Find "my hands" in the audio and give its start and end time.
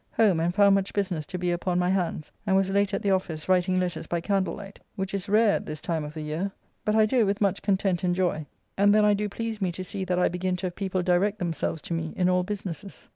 1.77-2.31